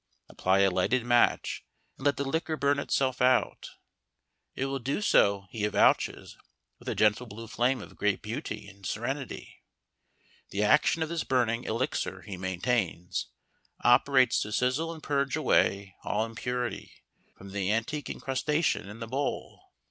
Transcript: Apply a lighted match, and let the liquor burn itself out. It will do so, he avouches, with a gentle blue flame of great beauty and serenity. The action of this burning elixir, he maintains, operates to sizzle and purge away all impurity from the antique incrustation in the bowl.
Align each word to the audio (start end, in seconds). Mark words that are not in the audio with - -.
Apply 0.29 0.61
a 0.61 0.71
lighted 0.71 1.05
match, 1.05 1.63
and 1.95 2.07
let 2.07 2.17
the 2.17 2.23
liquor 2.23 2.57
burn 2.57 2.79
itself 2.79 3.21
out. 3.21 3.69
It 4.55 4.65
will 4.65 4.79
do 4.79 4.99
so, 4.99 5.45
he 5.51 5.63
avouches, 5.63 6.37
with 6.79 6.89
a 6.89 6.95
gentle 6.95 7.27
blue 7.27 7.45
flame 7.45 7.83
of 7.83 7.95
great 7.97 8.23
beauty 8.23 8.67
and 8.67 8.83
serenity. 8.83 9.61
The 10.49 10.63
action 10.63 11.03
of 11.03 11.09
this 11.09 11.23
burning 11.23 11.65
elixir, 11.65 12.23
he 12.23 12.35
maintains, 12.35 13.27
operates 13.83 14.41
to 14.41 14.51
sizzle 14.51 14.91
and 14.91 15.03
purge 15.03 15.35
away 15.35 15.95
all 16.03 16.25
impurity 16.25 17.03
from 17.37 17.51
the 17.51 17.71
antique 17.71 18.09
incrustation 18.09 18.89
in 18.89 19.01
the 19.01 19.07
bowl. 19.07 19.69